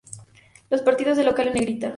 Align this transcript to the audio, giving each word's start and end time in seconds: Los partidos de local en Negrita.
Los 0.71 0.81
partidos 0.81 1.15
de 1.15 1.23
local 1.25 1.49
en 1.49 1.53
Negrita. 1.53 1.89